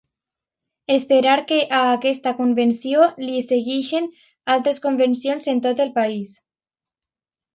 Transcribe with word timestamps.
Esperar 0.93 1.33
que 1.51 1.57
a 1.79 1.81
aquesta 1.97 2.33
Convenció 2.39 3.09
li 3.25 3.43
segueixin 3.49 4.09
altres 4.55 4.83
convencions 4.89 5.51
en 5.55 5.61
tot 5.67 5.83
el 5.89 5.95
país. 6.01 6.33